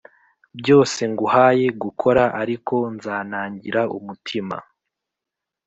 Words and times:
Byose 0.59 0.99
nguhaye 1.11 1.67
gukora 1.83 2.23
ariko 2.41 2.75
nzanangira 2.95 3.81
umutima 3.97 4.55